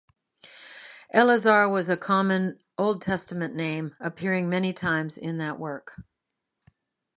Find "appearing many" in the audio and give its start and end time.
3.99-4.73